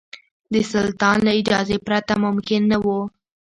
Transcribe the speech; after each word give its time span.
د 0.53 0.55
سلطان 0.71 1.17
له 1.27 1.31
اجازې 1.41 1.77
پرته 1.85 2.13
ممکن 2.23 2.61
نه 2.71 2.77
وو. 2.83 3.01